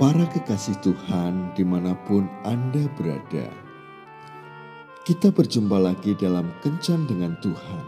[0.00, 3.52] Para kekasih Tuhan di mana pun Anda berada,
[5.04, 7.84] kita berjumpa lagi dalam Kencan dengan Tuhan,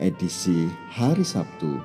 [0.00, 1.84] edisi hari Sabtu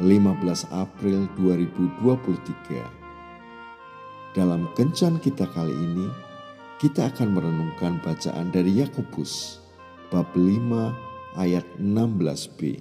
[0.00, 4.32] 15 April 2023.
[4.32, 6.08] Dalam Kencan kita kali ini,
[6.80, 9.60] kita akan merenungkan bacaan dari Yakobus
[10.08, 12.80] bab 5 ayat 16b.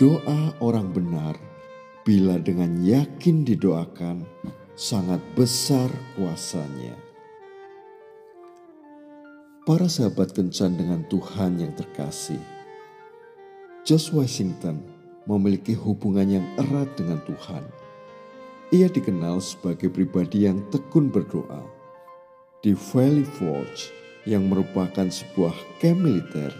[0.00, 1.53] Doa orang benar
[2.04, 4.28] bila dengan yakin didoakan
[4.76, 6.92] sangat besar kuasanya.
[9.64, 12.36] Para sahabat kencan dengan Tuhan yang terkasih,
[13.88, 14.84] Josh Washington
[15.24, 17.64] memiliki hubungan yang erat dengan Tuhan.
[18.68, 21.64] Ia dikenal sebagai pribadi yang tekun berdoa.
[22.60, 23.88] Di Valley Forge
[24.28, 26.52] yang merupakan sebuah camp militer,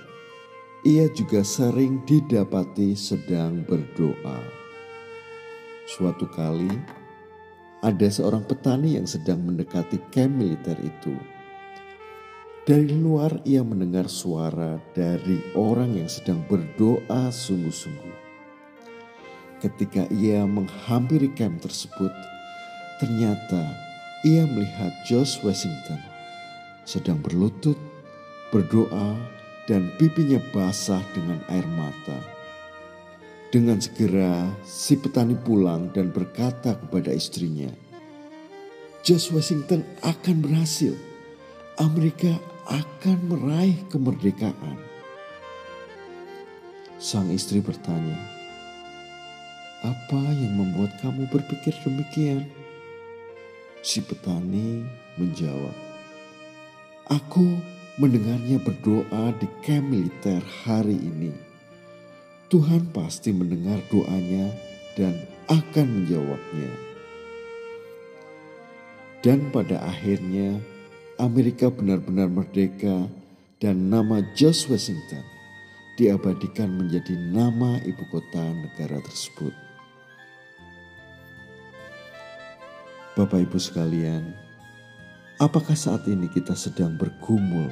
[0.89, 4.64] ia juga sering didapati sedang berdoa.
[5.85, 6.73] Suatu kali,
[7.85, 11.13] ada seorang petani yang sedang mendekati camp militer itu.
[12.65, 18.17] Dari luar, ia mendengar suara dari orang yang sedang berdoa sungguh-sungguh.
[19.61, 22.13] Ketika ia menghampiri camp tersebut,
[23.05, 23.69] ternyata
[24.25, 26.01] ia melihat Josh Washington
[26.89, 27.77] sedang berlutut,
[28.49, 29.21] berdoa,
[29.69, 32.34] dan pipinya basah dengan air mata.
[33.55, 37.71] Dengan segera si petani pulang dan berkata kepada istrinya,
[39.07, 40.99] George Washington akan berhasil.
[41.79, 42.35] Amerika
[42.67, 44.75] akan meraih kemerdekaan.
[46.99, 48.19] Sang istri bertanya,
[49.87, 52.51] "Apa yang membuat kamu berpikir demikian?"
[53.87, 54.83] Si petani
[55.15, 55.79] menjawab,
[57.07, 57.55] "Aku
[58.03, 61.54] mendengarnya berdoa di camp militer hari ini.
[62.55, 64.47] Tuhan pasti mendengar doanya
[64.95, 66.71] dan akan menjawabnya.
[69.27, 70.63] Dan pada akhirnya
[71.19, 73.11] Amerika benar-benar merdeka
[73.59, 75.27] dan nama George Washington
[75.99, 79.51] diabadikan menjadi nama ibu kota negara tersebut.
[83.19, 84.31] Bapak Ibu sekalian,
[85.43, 87.67] Apakah saat ini kita sedang bergumul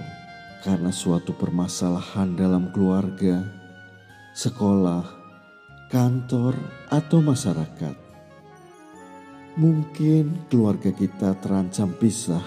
[0.67, 3.62] karena suatu permasalahan dalam keluarga,
[4.33, 5.05] sekolah,
[5.93, 6.57] kantor,
[6.89, 7.97] atau masyarakat?
[9.61, 12.41] Mungkin keluarga kita terancam pisah,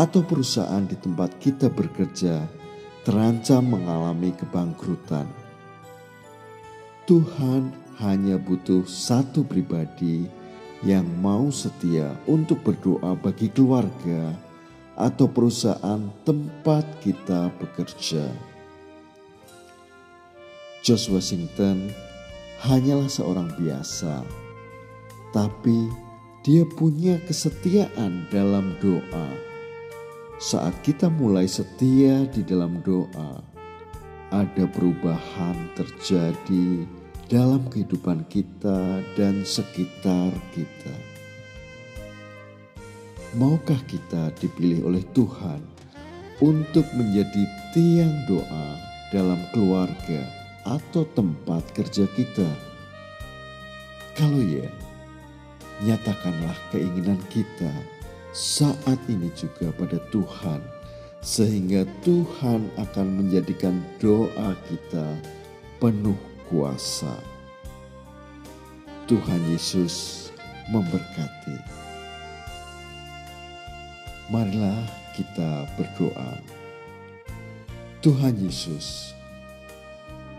[0.00, 2.48] atau perusahaan di tempat kita bekerja
[3.04, 5.28] terancam mengalami kebangkrutan.
[7.04, 10.24] Tuhan hanya butuh satu pribadi
[10.80, 14.32] yang mau setia untuk berdoa bagi keluarga
[14.96, 18.49] atau perusahaan tempat kita bekerja.
[20.80, 21.92] George Washington
[22.64, 24.24] hanyalah seorang biasa,
[25.28, 25.92] tapi
[26.40, 29.28] dia punya kesetiaan dalam doa.
[30.40, 33.44] Saat kita mulai setia di dalam doa,
[34.32, 36.88] ada perubahan terjadi
[37.28, 40.96] dalam kehidupan kita dan sekitar kita.
[43.36, 45.60] Maukah kita dipilih oleh Tuhan
[46.40, 47.44] untuk menjadi
[47.76, 48.68] tiang doa
[49.12, 52.48] dalam keluarga atau tempat kerja kita?
[54.18, 54.68] Kalau ya,
[55.80, 57.72] nyatakanlah keinginan kita
[58.36, 60.60] saat ini juga pada Tuhan,
[61.24, 65.06] sehingga Tuhan akan menjadikan doa kita
[65.80, 67.16] penuh kuasa.
[69.10, 70.28] Tuhan Yesus
[70.70, 71.58] memberkati.
[74.30, 74.86] Marilah
[75.18, 76.38] kita berdoa.
[78.00, 79.12] Tuhan Yesus,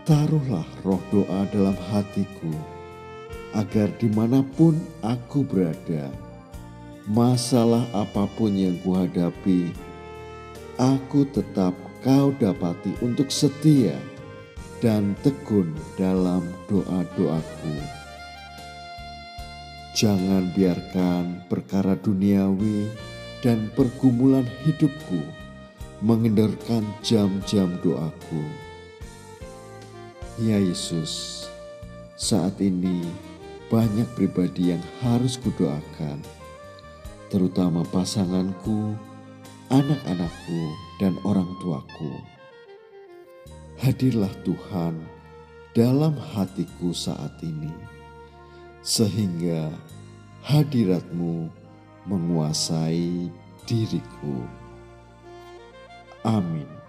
[0.02, 2.50] taruhlah roh doa dalam hatiku,
[3.54, 4.74] agar di mana pun
[5.04, 6.10] aku berada,
[7.06, 9.70] masalah apa pun yang kuhadapi,
[10.80, 13.94] aku tetap kau dapati untuk setia
[14.82, 17.76] dan tekun dalam doa-doaku.
[19.94, 22.90] Jangan biarkan perkara duniawi
[23.44, 25.22] dan pergumulan hidupku
[26.02, 28.71] mengendorkan jam-jam doaku.
[30.42, 31.46] Ya Yesus,
[32.18, 33.06] saat ini
[33.70, 36.18] banyak pribadi yang harus kudoakan,
[37.30, 38.98] terutama pasanganku,
[39.70, 40.62] anak-anakku,
[40.98, 42.32] dan orang tuaku
[43.82, 44.94] hadirlah Tuhan
[45.74, 47.74] dalam hatiku saat ini,
[48.86, 49.74] sehingga
[50.46, 51.50] hadiratmu
[52.06, 53.26] menguasai
[53.66, 54.46] diriku.
[56.22, 56.81] Amin.